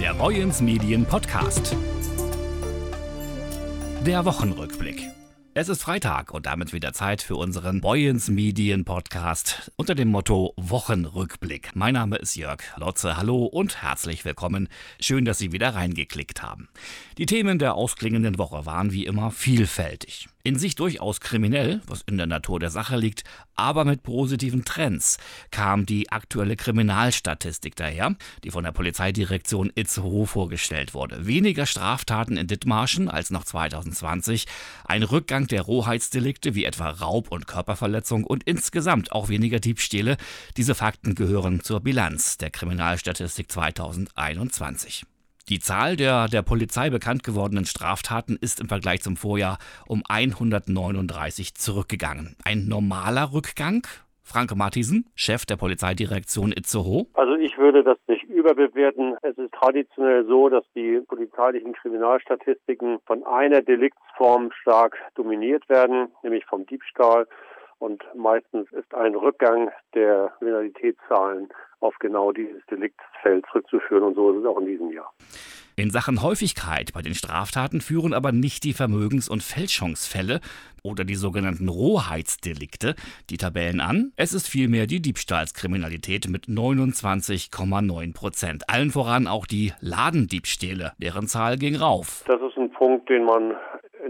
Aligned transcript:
Der 0.00 0.12
Boyens 0.12 0.60
Medien 0.60 1.06
Podcast. 1.06 1.74
Der 4.04 4.24
Wochenrückblick. 4.24 5.02
Es 5.58 5.70
ist 5.70 5.82
Freitag 5.82 6.34
und 6.34 6.44
damit 6.44 6.74
wieder 6.74 6.92
Zeit 6.92 7.22
für 7.22 7.36
unseren 7.36 7.80
Boyens 7.80 8.28
Medien 8.28 8.84
Podcast 8.84 9.72
unter 9.76 9.94
dem 9.94 10.08
Motto 10.08 10.52
Wochenrückblick. 10.58 11.70
Mein 11.74 11.94
Name 11.94 12.16
ist 12.16 12.34
Jörg 12.34 12.60
Lotze. 12.76 13.16
Hallo 13.16 13.46
und 13.46 13.80
herzlich 13.80 14.26
willkommen. 14.26 14.68
Schön, 15.00 15.24
dass 15.24 15.38
Sie 15.38 15.52
wieder 15.52 15.74
reingeklickt 15.74 16.42
haben. 16.42 16.68
Die 17.16 17.24
Themen 17.24 17.58
der 17.58 17.74
ausklingenden 17.74 18.36
Woche 18.36 18.66
waren 18.66 18.92
wie 18.92 19.06
immer 19.06 19.30
vielfältig. 19.30 20.28
In 20.46 20.58
sich 20.58 20.76
durchaus 20.76 21.20
kriminell, 21.20 21.80
was 21.88 22.02
in 22.02 22.18
der 22.18 22.26
Natur 22.26 22.60
der 22.60 22.70
Sache 22.70 22.96
liegt, 22.96 23.24
aber 23.56 23.84
mit 23.84 24.04
positiven 24.04 24.64
Trends 24.64 25.18
kam 25.50 25.86
die 25.86 26.12
aktuelle 26.12 26.54
Kriminalstatistik 26.54 27.74
daher, 27.74 28.14
die 28.44 28.52
von 28.52 28.62
der 28.62 28.70
Polizeidirektion 28.70 29.72
Itzehoe 29.74 30.24
vorgestellt 30.24 30.94
wurde. 30.94 31.26
Weniger 31.26 31.66
Straftaten 31.66 32.36
in 32.36 32.46
Dithmarschen 32.46 33.08
als 33.08 33.30
noch 33.30 33.42
2020, 33.42 34.46
ein 34.84 35.02
Rückgang 35.02 35.45
der 35.46 35.62
Rohheitsdelikte 35.62 36.54
wie 36.54 36.64
etwa 36.64 36.90
Raub 36.90 37.30
und 37.30 37.46
Körperverletzung 37.46 38.24
und 38.24 38.44
insgesamt 38.44 39.12
auch 39.12 39.28
weniger 39.28 39.60
Diebstähle. 39.60 40.16
Diese 40.56 40.74
Fakten 40.74 41.14
gehören 41.14 41.60
zur 41.60 41.80
Bilanz 41.80 42.38
der 42.38 42.50
Kriminalstatistik 42.50 43.50
2021. 43.50 45.04
Die 45.48 45.60
Zahl 45.60 45.94
der 45.96 46.26
der 46.26 46.42
Polizei 46.42 46.90
bekannt 46.90 47.22
gewordenen 47.22 47.66
Straftaten 47.66 48.36
ist 48.40 48.58
im 48.60 48.68
Vergleich 48.68 49.02
zum 49.02 49.16
Vorjahr 49.16 49.58
um 49.86 50.02
139 50.08 51.54
zurückgegangen. 51.54 52.34
Ein 52.42 52.66
normaler 52.66 53.32
Rückgang? 53.32 53.86
Franke 54.24 54.56
Martisen, 54.56 55.06
Chef 55.14 55.46
der 55.46 55.56
Polizeidirektion 55.56 56.50
Itzehoe. 56.50 57.06
Also 57.14 57.36
ich 57.36 57.56
würde 57.58 57.84
das 57.84 57.96
überbewerten. 58.46 59.16
Es 59.22 59.36
ist 59.36 59.52
traditionell 59.52 60.24
so, 60.26 60.48
dass 60.48 60.64
die 60.74 61.00
polizeilichen 61.08 61.72
Kriminalstatistiken 61.72 63.00
von 63.06 63.24
einer 63.24 63.62
Deliktsform 63.62 64.52
stark 64.52 64.96
dominiert 65.14 65.68
werden, 65.68 66.12
nämlich 66.22 66.44
vom 66.46 66.64
Diebstahl. 66.66 67.26
Und 67.78 68.02
meistens 68.14 68.70
ist 68.72 68.94
ein 68.94 69.14
Rückgang 69.14 69.70
der 69.94 70.32
Kriminalitätszahlen 70.38 71.48
auf 71.80 71.98
genau 71.98 72.32
dieses 72.32 72.64
Deliktsfeld 72.66 73.44
zurückzuführen. 73.50 74.04
Und 74.04 74.14
so 74.14 74.30
ist 74.32 74.38
es 74.38 74.46
auch 74.46 74.58
in 74.58 74.66
diesem 74.66 74.92
Jahr. 74.92 75.12
In 75.78 75.90
Sachen 75.90 76.22
Häufigkeit 76.22 76.94
bei 76.94 77.02
den 77.02 77.12
Straftaten 77.12 77.82
führen 77.82 78.14
aber 78.14 78.32
nicht 78.32 78.64
die 78.64 78.72
Vermögens- 78.72 79.28
und 79.28 79.42
Fälschungsfälle 79.42 80.40
oder 80.82 81.04
die 81.04 81.16
sogenannten 81.16 81.68
Rohheitsdelikte 81.68 82.94
die 83.28 83.36
Tabellen 83.36 83.82
an. 83.82 84.10
Es 84.16 84.32
ist 84.32 84.48
vielmehr 84.48 84.86
die 84.86 85.02
Diebstahlskriminalität 85.02 86.30
mit 86.30 86.46
29,9 86.46 88.14
Prozent. 88.14 88.70
Allen 88.70 88.90
voran 88.90 89.26
auch 89.26 89.44
die 89.44 89.74
Ladendiebstähle, 89.80 90.92
deren 90.96 91.26
Zahl 91.26 91.58
ging 91.58 91.76
rauf. 91.76 92.24
Das 92.26 92.40
ist 92.40 92.56
ein 92.56 92.70
Punkt, 92.70 93.10
den 93.10 93.26
man 93.26 93.52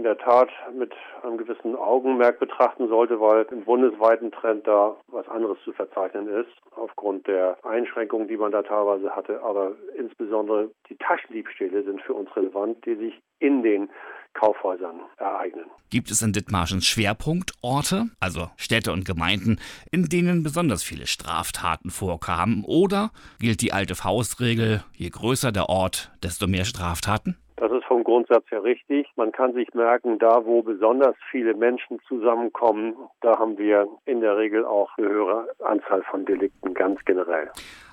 der 0.07 0.17
Tat 0.17 0.49
mit 0.73 0.93
einem 1.21 1.37
gewissen 1.37 1.75
Augenmerk 1.75 2.39
betrachten 2.39 2.87
sollte, 2.87 3.19
weil 3.19 3.45
im 3.51 3.65
bundesweiten 3.65 4.31
Trend 4.31 4.65
da 4.65 4.95
was 5.07 5.27
anderes 5.27 5.57
zu 5.65 5.73
verzeichnen 5.73 6.29
ist, 6.29 6.49
aufgrund 6.77 7.27
der 7.27 7.57
Einschränkungen, 7.65 8.29
die 8.29 8.37
man 8.37 8.53
da 8.53 8.63
teilweise 8.63 9.13
hatte. 9.13 9.41
Aber 9.43 9.73
insbesondere 9.97 10.71
die 10.87 10.95
Taschendiebstähle 10.95 11.83
sind 11.83 12.01
für 12.01 12.13
uns 12.13 12.33
relevant, 12.37 12.85
die 12.85 12.95
sich 12.95 13.21
in 13.39 13.63
den 13.63 13.89
Kaufhäusern 14.33 15.01
ereignen. 15.17 15.65
Gibt 15.89 16.09
es 16.09 16.21
in 16.21 16.31
Dithmarschen 16.31 16.81
Schwerpunktorte, 16.81 18.05
also 18.21 18.47
Städte 18.55 18.93
und 18.93 19.03
Gemeinden, 19.03 19.59
in 19.91 20.05
denen 20.05 20.43
besonders 20.43 20.83
viele 20.83 21.05
Straftaten 21.05 21.89
vorkamen? 21.89 22.63
Oder 22.65 23.11
gilt 23.39 23.61
die 23.61 23.73
alte 23.73 23.95
Faustregel, 23.95 24.83
je 24.93 25.09
größer 25.09 25.51
der 25.51 25.67
Ort, 25.67 26.11
desto 26.23 26.47
mehr 26.47 26.65
Straftaten? 26.65 27.35
Das 27.57 27.71
ist 27.71 27.85
vom 27.85 28.03
Grundsatz 28.03 28.45
her 28.51 28.63
richtig. 28.63 29.07
Man 29.15 29.31
kann 29.31 29.53
sich 29.53 29.73
merken, 29.73 30.19
da 30.19 30.45
wo 30.45 30.61
besonders 30.61 31.15
viele 31.31 31.55
Menschen 31.55 31.99
zusammenkommen, 32.07 32.93
da 33.21 33.39
haben 33.39 33.57
wir 33.57 33.87
in 34.05 34.21
der 34.21 34.37
Regel 34.37 34.63
auch 34.63 34.95
eine 34.97 35.09
höhere 35.09 35.47
Anzahl 35.65 36.03
von 36.03 36.23
Delikten 36.25 36.75
ganz 36.75 37.03
generell. 37.05 37.49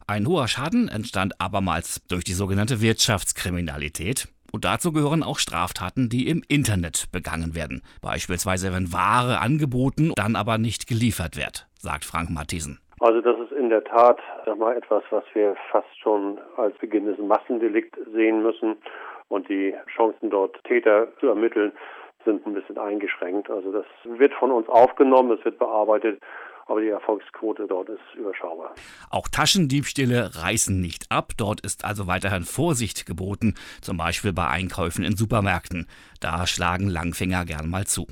Ein 0.07 0.29
hoher 0.29 0.49
Schaden 0.49 0.89
entstand 0.89 1.41
abermals 1.41 2.07
durch 2.09 2.25
die 2.25 2.35
sogenannte 2.35 2.83
Wirtschaftskriminalität. 2.83 4.29
Und 4.53 4.67
dazu 4.67 4.93
gehören 4.93 5.23
auch 5.23 5.39
Straftaten, 5.39 6.11
die 6.11 6.29
im 6.29 6.43
Internet 6.47 7.11
begangen 7.11 7.57
werden. 7.57 7.83
Beispielsweise, 8.03 8.71
wenn 8.73 8.93
Ware 8.93 9.41
angeboten, 9.41 10.13
dann 10.15 10.37
aber 10.37 10.59
nicht 10.59 10.87
geliefert 10.87 11.39
wird, 11.39 11.67
sagt 11.79 12.05
Frank 12.05 12.29
Matthiesen. 12.29 12.79
Also 13.01 13.23
das 13.23 13.37
ist 13.41 13.53
in 13.53 13.71
der 13.71 13.83
Tat 13.83 14.21
sag 14.45 14.59
mal, 14.59 14.77
etwas, 14.77 15.03
was 15.11 15.25
wir 15.33 15.57
fast 15.73 15.89
schon 16.01 16.39
als 16.59 16.77
beginnendes 16.79 17.19
Massendelikt 17.19 17.97
sehen 18.13 18.43
müssen 18.43 18.77
und 19.29 19.49
die 19.49 19.75
Chancen 19.95 20.31
dort 20.31 20.63
Täter 20.65 21.09
zu 21.21 21.29
ermitteln 21.29 21.73
sind 22.25 22.45
ein 22.47 22.55
bisschen 22.55 22.79
eingeschränkt. 22.79 23.51
Also 23.51 23.73
das 23.73 23.85
wird 24.05 24.33
von 24.35 24.51
uns 24.51 24.69
aufgenommen, 24.69 25.39
es 25.39 25.45
wird 25.45 25.59
bearbeitet, 25.59 26.21
aber 26.67 26.81
die 26.81 26.89
Erfolgsquote 26.89 27.67
dort 27.67 27.91
ist 27.91 28.01
überschaubar. 28.15 28.75
Auch 29.11 29.29
Taschendiebstähle 29.29 30.37
reißen 30.37 30.81
nicht 30.81 31.11
ab. 31.11 31.33
Dort 31.37 31.61
ist 31.61 31.85
also 31.85 32.07
weiterhin 32.07 32.45
Vorsicht 32.45 33.05
geboten, 33.05 33.57
zum 33.83 33.99
Beispiel 33.99 34.33
bei 34.33 34.49
Einkäufen 34.49 35.05
in 35.05 35.15
Supermärkten. 35.17 35.87
Da 36.21 36.47
schlagen 36.47 36.89
Langfinger 36.89 37.45
gern 37.45 37.69
mal 37.69 37.87
zu. 37.87 38.07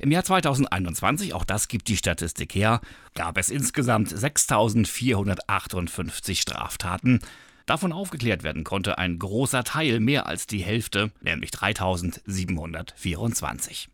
Im 0.00 0.12
Jahr 0.12 0.22
2021, 0.22 1.34
auch 1.34 1.44
das 1.44 1.66
gibt 1.68 1.88
die 1.88 1.96
Statistik 1.96 2.54
her, 2.54 2.80
gab 3.14 3.38
es 3.38 3.50
insgesamt 3.50 4.08
6.458 4.08 6.40
Straftaten. 6.40 7.18
Davon 7.66 7.92
aufgeklärt 7.92 8.44
werden 8.44 8.62
konnte 8.62 8.96
ein 8.96 9.18
großer 9.18 9.64
Teil, 9.64 9.98
mehr 9.98 10.26
als 10.26 10.46
die 10.46 10.60
Hälfte, 10.60 11.10
nämlich 11.20 11.50
3724. 11.50 13.88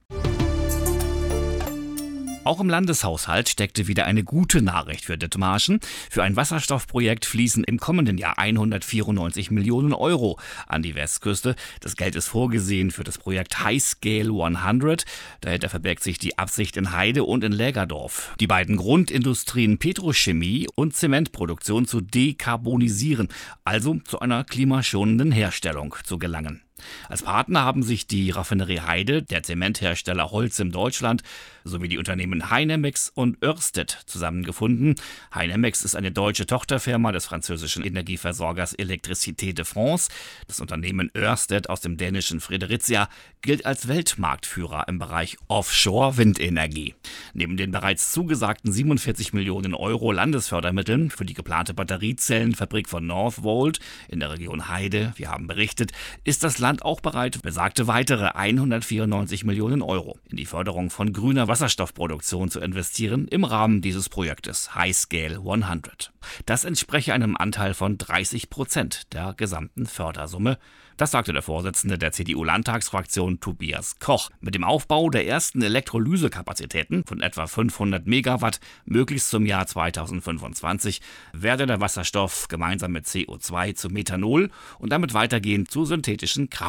Auch 2.53 2.61
im 2.61 2.69
Landeshaushalt 2.69 3.49
steckte 3.49 3.87
wieder 3.89 4.05
eine 4.05 4.25
gute 4.25 4.61
Nachricht 4.61 5.07
für 5.07 5.17
Dithmarschen. 5.17 5.81
Für 6.11 6.23
ein 6.23 6.37
Wasserstoffprojekt 6.37 7.25
fließen 7.25 7.65
im 7.65 7.79
kommenden 7.79 8.19
Jahr 8.19 8.39
194 8.39 9.51
Millionen 9.51 9.95
Euro 9.95 10.39
an 10.67 10.83
die 10.83 10.95
Westküste. 10.95 11.57
Das 11.81 11.97
Geld 11.97 12.15
ist 12.15 12.29
vorgesehen 12.29 12.91
für 12.91 13.05
das 13.05 13.17
Projekt 13.17 13.65
High 13.65 13.83
Scale 13.83 14.29
100. 14.29 15.07
Dahinter 15.41 15.71
verbirgt 15.71 16.03
sich 16.03 16.19
die 16.19 16.37
Absicht 16.37 16.77
in 16.77 16.93
Heide 16.93 17.25
und 17.25 17.43
in 17.43 17.53
Lägerdorf, 17.53 18.35
die 18.39 18.49
beiden 18.49 18.77
Grundindustrien 18.77 19.79
Petrochemie 19.79 20.69
und 20.75 20.95
Zementproduktion 20.95 21.87
zu 21.87 22.03
dekarbonisieren, 22.03 23.29
also 23.65 23.97
zu 24.05 24.21
einer 24.21 24.45
klimaschonenden 24.45 25.33
Herstellung 25.33 25.95
zu 26.05 26.19
gelangen. 26.19 26.61
Als 27.09 27.23
Partner 27.23 27.63
haben 27.63 27.83
sich 27.83 28.07
die 28.07 28.31
Raffinerie 28.31 28.81
Heide, 28.81 29.23
der 29.23 29.43
Zementhersteller 29.43 30.31
Holz 30.31 30.59
im 30.59 30.73
Deutschland 30.73 31.23
sowie 31.65 31.89
die 31.89 31.99
Unternehmen 31.99 32.51
Heinemex 32.51 33.11
und 33.15 33.43
Ørsted 33.43 33.99
zusammengefunden. 34.07 34.97
Heinemex 35.35 35.85
ist 35.85 35.95
eine 35.95 36.13
deutsche 36.13 36.47
Tochterfirma 36.47 37.13
des 37.13 37.27
französischen 37.27 37.85
Energieversorgers 37.85 38.79
Electricité 38.79 39.53
de 39.53 39.65
France. 39.65 40.11
Das 40.47 40.61
Unternehmen 40.61 41.11
Ørsted 41.17 41.69
aus 41.69 41.81
dem 41.81 41.97
dänischen 41.97 42.41
Fredericia 42.41 43.09
gilt 43.43 43.67
als 43.67 43.89
Weltmarktführer 43.89 44.87
im 44.89 44.99
Bereich 44.99 45.37
Offshore-Windenergie. 45.49 46.95
Neben 47.35 47.57
den 47.57 47.71
bereits 47.71 48.13
zugesagten 48.13 48.73
47 48.73 49.33
Millionen 49.33 49.75
Euro 49.75 50.13
Landesfördermitteln 50.13 51.11
für 51.11 51.25
die 51.25 51.35
geplante 51.35 51.75
Batteriezellenfabrik 51.75 52.89
von 52.89 53.07
Northvolt 53.07 53.81
in 54.09 54.21
der 54.21 54.31
Region 54.31 54.69
Heide, 54.69 55.13
wir 55.17 55.31
haben 55.31 55.47
berichtet, 55.47 55.93
ist 56.25 56.45
das 56.45 56.59
Land 56.59 56.72
Land 56.73 56.87
auch 56.87 57.03
bereit, 57.03 57.43
besagte 57.43 57.87
weitere 57.87 58.29
194 58.29 59.45
Millionen 59.45 59.83
Euro 59.83 60.19
in 60.31 60.39
die 60.39 60.47
Förderung 60.47 60.89
von 60.89 61.13
grüner 61.13 61.47
Wasserstoffproduktion 61.47 62.51
zu 62.51 62.61
investieren 62.61 63.29
im 63.29 63.45
Rahmen 63.45 63.83
dieses 63.83 64.09
Projektes 64.09 64.75
High 64.75 64.97
Scale 64.97 65.37
100. 65.37 66.13
Das 66.47 66.65
entspreche 66.65 67.13
einem 67.13 67.37
Anteil 67.37 67.75
von 67.75 67.99
30 67.99 68.49
Prozent 68.49 69.13
der 69.13 69.35
gesamten 69.35 69.85
Fördersumme. 69.85 70.57
Das 70.97 71.11
sagte 71.11 71.33
der 71.33 71.43
Vorsitzende 71.43 71.99
der 71.99 72.13
CDU-Landtagsfraktion 72.13 73.41
Tobias 73.41 73.99
Koch. 73.99 74.31
Mit 74.41 74.55
dem 74.55 74.63
Aufbau 74.63 75.11
der 75.11 75.27
ersten 75.27 75.63
Elektrolysekapazitäten 75.63 77.05
von 77.05 77.21
etwa 77.21 77.47
500 77.47 78.07
Megawatt 78.07 78.61
möglichst 78.85 79.29
zum 79.29 79.45
Jahr 79.47 79.67
2025 79.67 81.01
werde 81.33 81.67
der 81.67 81.81
Wasserstoff 81.81 82.47
gemeinsam 82.49 82.93
mit 82.93 83.07
CO2 83.07 83.75
zu 83.75 83.89
Methanol 83.89 84.51
und 84.79 84.93
damit 84.93 85.13
weitergehend 85.13 85.71
zu 85.71 85.85
synthetischen 85.85 86.51
Kraftstoffen 86.51 86.62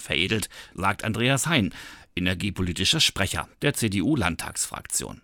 veredelt, 0.00 0.48
sagt 0.74 1.04
Andreas 1.04 1.46
Hein, 1.46 1.72
energiepolitischer 2.16 3.00
Sprecher 3.00 3.48
der 3.62 3.74
CDU-Landtagsfraktion. 3.74 5.20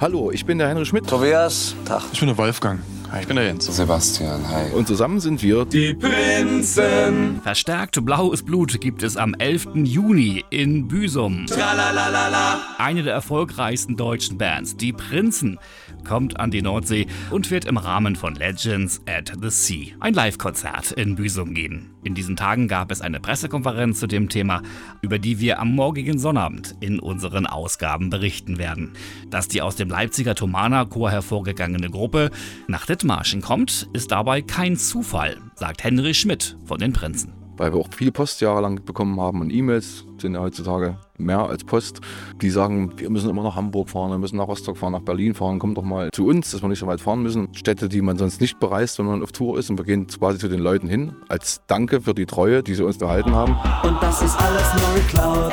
Hallo, 0.00 0.30
ich 0.30 0.44
bin 0.44 0.58
der 0.58 0.68
Henry 0.68 0.84
Schmidt. 0.84 1.08
Tobias, 1.08 1.74
Tag. 1.86 2.02
Ich 2.12 2.20
bin 2.20 2.28
der 2.28 2.36
Wolfgang. 2.36 2.80
Hi, 3.14 3.20
ich 3.20 3.28
bin 3.28 3.36
der 3.36 3.46
Jens. 3.46 3.66
Sebastian, 3.66 4.40
hi. 4.48 4.72
Und 4.72 4.88
zusammen 4.88 5.20
sind 5.20 5.40
wir 5.40 5.64
die 5.66 5.94
Prinzen. 5.94 7.40
Verstärkt 7.44 8.04
blaues 8.04 8.42
Blut 8.42 8.80
gibt 8.80 9.04
es 9.04 9.16
am 9.16 9.34
11. 9.34 9.68
Juni 9.84 10.44
in 10.50 10.88
Büsum. 10.88 11.46
Tralalalala. 11.46 12.58
Eine 12.78 13.04
der 13.04 13.14
erfolgreichsten 13.14 13.96
deutschen 13.96 14.36
Bands, 14.36 14.76
die 14.76 14.92
Prinzen, 14.92 15.60
kommt 16.04 16.40
an 16.40 16.50
die 16.50 16.60
Nordsee 16.60 17.06
und 17.30 17.52
wird 17.52 17.66
im 17.66 17.76
Rahmen 17.76 18.16
von 18.16 18.34
Legends 18.34 19.00
at 19.06 19.32
the 19.40 19.48
Sea 19.48 19.94
ein 20.00 20.14
Live-Konzert 20.14 20.90
in 20.90 21.14
Büsum 21.14 21.54
geben. 21.54 21.94
In 22.02 22.14
diesen 22.14 22.36
Tagen 22.36 22.68
gab 22.68 22.90
es 22.90 23.00
eine 23.00 23.18
Pressekonferenz 23.18 23.98
zu 23.98 24.06
dem 24.06 24.28
Thema, 24.28 24.60
über 25.00 25.18
die 25.18 25.40
wir 25.40 25.58
am 25.58 25.74
morgigen 25.74 26.18
Sonnabend 26.18 26.74
in 26.80 26.98
unseren 26.98 27.46
Ausgaben 27.46 28.10
berichten 28.10 28.58
werden. 28.58 28.92
Dass 29.30 29.48
die 29.48 29.62
aus 29.62 29.76
dem 29.76 29.88
Leipziger 29.88 30.34
Thomana-Chor 30.34 31.10
hervorgegangene 31.10 31.88
Gruppe 31.88 32.30
nach 32.68 32.86
Dithmarschen 33.04 33.42
kommt, 33.42 33.90
ist 33.92 34.12
dabei 34.12 34.40
kein 34.40 34.76
Zufall, 34.76 35.36
sagt 35.56 35.84
Henry 35.84 36.14
Schmidt 36.14 36.56
von 36.64 36.78
den 36.78 36.94
Prinzen 36.94 37.34
weil 37.56 37.72
wir 37.72 37.78
auch 37.78 37.86
viel 37.94 38.10
Post 38.10 38.40
jahrelang 38.40 38.84
bekommen 38.84 39.20
haben 39.20 39.40
und 39.40 39.48
E-Mails 39.52 40.04
sind 40.18 40.34
ja 40.34 40.40
heutzutage 40.40 40.98
mehr 41.18 41.38
als 41.38 41.62
Post. 41.62 42.00
Die 42.42 42.50
sagen, 42.50 42.90
wir 42.96 43.08
müssen 43.10 43.30
immer 43.30 43.44
nach 43.44 43.54
Hamburg 43.54 43.90
fahren, 43.90 44.10
wir 44.10 44.18
müssen 44.18 44.38
nach 44.38 44.48
Rostock 44.48 44.76
fahren, 44.76 44.90
nach 44.90 45.02
Berlin 45.02 45.34
fahren, 45.34 45.60
kommt 45.60 45.78
doch 45.78 45.84
mal 45.84 46.08
zu 46.12 46.26
uns, 46.26 46.50
dass 46.50 46.62
wir 46.62 46.68
nicht 46.68 46.80
so 46.80 46.88
weit 46.88 47.00
fahren 47.00 47.22
müssen. 47.22 47.54
Städte, 47.54 47.88
die 47.88 48.02
man 48.02 48.18
sonst 48.18 48.40
nicht 48.40 48.58
bereist, 48.58 48.98
wenn 48.98 49.06
man 49.06 49.22
auf 49.22 49.30
Tour 49.30 49.56
ist 49.56 49.70
und 49.70 49.78
wir 49.78 49.84
gehen 49.84 50.08
quasi 50.08 50.40
zu 50.40 50.48
den 50.48 50.58
Leuten 50.58 50.88
hin, 50.88 51.14
als 51.28 51.60
Danke 51.68 52.00
für 52.00 52.12
die 52.12 52.26
Treue, 52.26 52.64
die 52.64 52.74
sie 52.74 52.84
uns 52.84 52.98
gehalten 52.98 53.30
haben. 53.30 53.56
Und 53.88 54.02
das 54.02 54.20
ist 54.20 54.36
alles 54.36 54.66
nur 54.74 54.94
geklaut. 54.96 55.52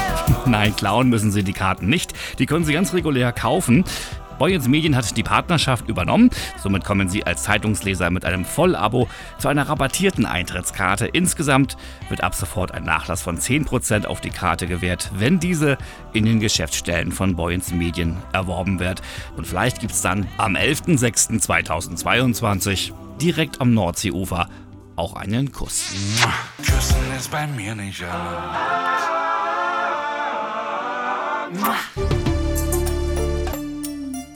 Nein, 0.44 0.76
klauen 0.76 1.08
müssen 1.08 1.32
Sie 1.32 1.42
die 1.42 1.54
Karten 1.54 1.88
nicht. 1.88 2.12
Die 2.38 2.44
können 2.44 2.66
Sie 2.66 2.74
ganz 2.74 2.92
regulär 2.92 3.32
kaufen. 3.32 3.84
Boyens 4.38 4.68
Medien 4.68 4.96
hat 4.96 5.16
die 5.16 5.22
Partnerschaft 5.22 5.88
übernommen. 5.88 6.30
Somit 6.62 6.84
kommen 6.84 7.08
Sie 7.08 7.24
als 7.24 7.44
Zeitungsleser 7.44 8.10
mit 8.10 8.24
einem 8.24 8.44
Vollabo 8.44 9.08
zu 9.38 9.48
einer 9.48 9.68
rabattierten 9.68 10.26
Eintrittskarte. 10.26 11.06
Insgesamt 11.06 11.76
wird 12.08 12.22
ab 12.22 12.34
sofort 12.34 12.72
ein 12.72 12.84
Nachlass 12.84 13.22
von 13.22 13.38
10% 13.38 14.06
auf 14.06 14.20
die 14.20 14.30
Karte 14.30 14.66
gewährt, 14.66 15.10
wenn 15.14 15.40
diese 15.40 15.78
in 16.12 16.24
den 16.24 16.40
Geschäftsstellen 16.40 17.12
von 17.12 17.36
Boyens 17.36 17.72
Medien 17.72 18.16
erworben 18.32 18.78
wird. 18.78 19.02
Und 19.36 19.46
vielleicht 19.46 19.80
gibt 19.80 19.92
es 19.92 20.00
dann 20.02 20.26
am 20.36 20.56
11.06.2022 20.56 22.92
direkt 23.20 23.60
am 23.60 23.74
Nordseeufer 23.74 24.48
auch 24.96 25.14
einen 25.14 25.52
Kuss. 25.52 25.92
Küssen 26.58 26.96
ist 27.16 27.30
bei 27.30 27.46
mir 27.46 27.74
nicht 27.74 28.00
erlaubt. 28.00 28.56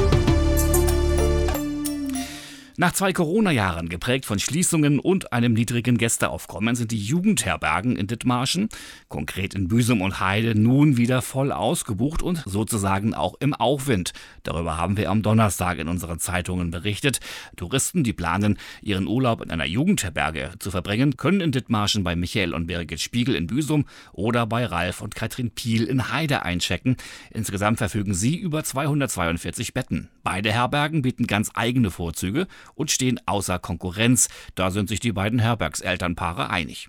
Nach 2.81 2.93
zwei 2.93 3.13
Corona-Jahren, 3.13 3.91
geprägt 3.91 4.25
von 4.25 4.39
Schließungen 4.39 5.01
und 5.01 5.35
einem 5.35 5.53
niedrigen 5.53 5.99
Gästeaufkommen, 5.99 6.77
sind 6.77 6.93
die 6.93 6.99
Jugendherbergen 6.99 7.95
in 7.95 8.07
Dithmarschen, 8.07 8.71
konkret 9.11 9.53
in 9.53 9.69
Büsum 9.69 10.01
und 10.01 10.19
Heide, 10.19 10.59
nun 10.59 10.97
wieder 10.97 11.21
voll 11.21 11.53
ausgebucht 11.53 12.23
und 12.23 12.43
sozusagen 12.47 13.13
auch 13.13 13.35
im 13.39 13.53
Aufwind. 13.53 14.15
Darüber 14.45 14.79
haben 14.79 14.97
wir 14.97 15.11
am 15.11 15.21
Donnerstag 15.21 15.79
in 15.79 15.89
unseren 15.89 16.21
Zeitungen 16.21 16.71
berichtet. 16.71 17.21
Touristen, 17.55 18.03
die 18.03 18.15
planen, 18.15 18.57
ihren 18.81 19.07
Urlaub 19.07 19.43
in 19.43 19.51
einer 19.51 19.67
Jugendherberge 19.67 20.53
zu 20.59 20.71
verbringen, 20.71 21.19
können 21.19 21.43
in 21.43 21.53
Dithmarschen 21.53 22.03
bei 22.03 22.17
Michael 22.17 22.55
und 22.55 22.67
Birgit 22.67 23.03
Spiegel 23.03 23.35
in 23.35 23.47
Büsum 23.47 23.85
oder 24.15 24.47
bei 24.47 24.65
Ralf 24.65 25.03
und 25.03 25.15
Katrin 25.15 25.51
Piel 25.51 25.85
in 25.85 26.11
Heide 26.15 26.47
einchecken. 26.47 26.97
Insgesamt 27.31 27.77
verfügen 27.77 28.15
sie 28.15 28.39
über 28.39 28.65
242 28.65 29.75
Betten. 29.75 30.09
Beide 30.23 30.51
Herbergen 30.51 31.03
bieten 31.03 31.27
ganz 31.27 31.51
eigene 31.53 31.91
Vorzüge 31.91 32.47
und 32.75 32.91
stehen 32.91 33.21
außer 33.27 33.59
Konkurrenz. 33.59 34.29
Da 34.55 34.71
sind 34.71 34.89
sich 34.89 35.01
die 35.01 35.13
beiden 35.13 35.39
Herbergselternpaare 35.39 36.51
einig. 36.51 36.89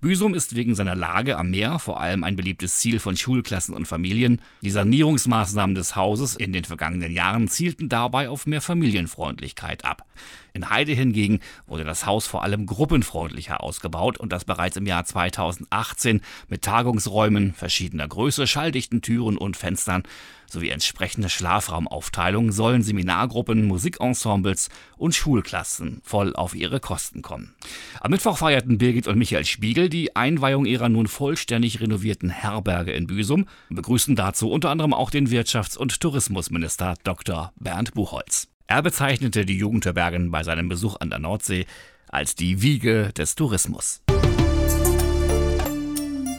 Büsum 0.00 0.34
ist 0.34 0.54
wegen 0.54 0.74
seiner 0.74 0.94
Lage 0.94 1.36
am 1.36 1.50
Meer 1.50 1.78
vor 1.78 2.00
allem 2.00 2.24
ein 2.24 2.36
beliebtes 2.36 2.76
Ziel 2.76 2.98
von 2.98 3.16
Schulklassen 3.16 3.74
und 3.74 3.86
Familien. 3.86 4.40
Die 4.62 4.70
Sanierungsmaßnahmen 4.70 5.74
des 5.74 5.96
Hauses 5.96 6.36
in 6.36 6.52
den 6.52 6.64
vergangenen 6.64 7.12
Jahren 7.12 7.48
zielten 7.48 7.88
dabei 7.88 8.28
auf 8.28 8.46
mehr 8.46 8.60
Familienfreundlichkeit 8.60 9.84
ab. 9.84 10.06
In 10.56 10.70
Heide 10.70 10.92
hingegen 10.92 11.40
wurde 11.66 11.84
das 11.84 12.06
Haus 12.06 12.26
vor 12.26 12.42
allem 12.42 12.64
gruppenfreundlicher 12.64 13.62
ausgebaut 13.62 14.16
und 14.16 14.32
das 14.32 14.46
bereits 14.46 14.78
im 14.78 14.86
Jahr 14.86 15.04
2018 15.04 16.22
mit 16.48 16.62
Tagungsräumen 16.62 17.52
verschiedener 17.52 18.08
Größe, 18.08 18.46
schalldichten 18.46 19.02
Türen 19.02 19.36
und 19.36 19.58
Fenstern 19.58 20.04
sowie 20.48 20.70
entsprechende 20.70 21.28
Schlafraumaufteilung 21.28 22.52
sollen 22.52 22.82
Seminargruppen, 22.82 23.66
Musikensembles 23.66 24.70
und 24.96 25.14
Schulklassen 25.14 26.00
voll 26.04 26.34
auf 26.34 26.54
ihre 26.54 26.80
Kosten 26.80 27.22
kommen. 27.22 27.54
Am 28.00 28.10
Mittwoch 28.10 28.38
feierten 28.38 28.78
Birgit 28.78 29.08
und 29.08 29.18
Michael 29.18 29.44
Spiegel 29.56 29.88
die 29.88 30.14
Einweihung 30.14 30.66
ihrer 30.66 30.90
nun 30.90 31.06
vollständig 31.06 31.80
renovierten 31.80 32.28
Herberge 32.28 32.92
in 32.92 33.06
Büsum 33.06 33.46
und 33.70 33.76
begrüßten 33.76 34.14
dazu 34.14 34.50
unter 34.50 34.68
anderem 34.68 34.92
auch 34.92 35.08
den 35.08 35.28
Wirtschafts- 35.30 35.78
und 35.78 35.98
Tourismusminister 35.98 36.92
Dr. 37.04 37.54
Bernd 37.58 37.94
Buchholz. 37.94 38.48
Er 38.66 38.82
bezeichnete 38.82 39.46
die 39.46 39.56
Jugendherbergen 39.56 40.30
bei 40.30 40.42
seinem 40.42 40.68
Besuch 40.68 40.96
an 41.00 41.08
der 41.08 41.20
Nordsee 41.20 41.64
als 42.08 42.34
die 42.34 42.60
Wiege 42.60 43.14
des 43.16 43.34
Tourismus. 43.34 44.02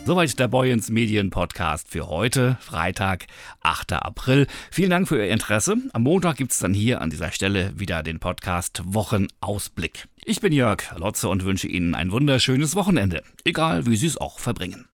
Soweit 0.06 0.38
der 0.38 0.48
Boyens 0.48 0.92
Medien 0.92 1.32
Podcast 1.32 1.90
für 1.90 2.08
heute, 2.10 2.58
Freitag, 2.62 3.26
8. 3.62 3.94
April. 3.94 4.46
Vielen 4.70 4.92
Dank 4.92 5.08
für 5.08 5.18
Ihr 5.18 5.32
Interesse. 5.32 5.76
Am 5.92 6.04
Montag 6.04 6.38
gibt 6.38 6.52
es 6.52 6.60
dann 6.60 6.76
hier 6.76 7.02
an 7.02 7.10
dieser 7.10 7.32
Stelle 7.32 7.74
wieder 7.80 8.04
den 8.04 8.20
Podcast 8.20 8.84
Wochenausblick. 8.86 10.08
Ich 10.30 10.42
bin 10.42 10.52
Jörg 10.52 10.84
Lotze 10.98 11.30
und 11.30 11.46
wünsche 11.46 11.70
Ihnen 11.70 11.96
ein 11.96 12.12
wunderschönes 12.12 12.76
Wochenende, 12.76 13.24
egal 13.46 13.86
wie 13.86 13.96
Sie 13.96 14.08
es 14.08 14.18
auch 14.18 14.40
verbringen. 14.40 14.86